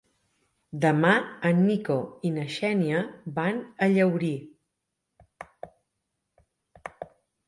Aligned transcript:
Demà 0.83 1.09
en 1.49 1.59
Nico 1.65 1.97
i 2.29 2.31
na 2.37 2.45
Xènia 2.53 3.01
van 3.35 3.59
a 3.87 3.89
Llaurí. 3.97 4.31